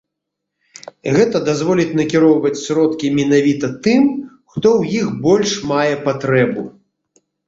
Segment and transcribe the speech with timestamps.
[1.15, 4.07] Гэта дазволіць накіроўваць сродкі менавіта тым,
[4.55, 6.65] хто ў іх больш мае патрэбу.